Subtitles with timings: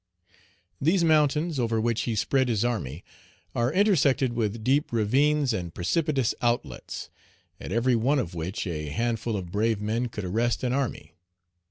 [0.81, 3.03] These mountains, over which he spread his army,
[3.53, 7.11] are intersected with deep ravines and precipitous outlets,
[7.59, 11.13] at every one of which a handful of brave men could arrest an army.